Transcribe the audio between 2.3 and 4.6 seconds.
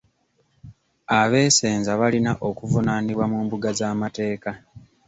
okuvunaanibwa mu mbuga z'amateeka.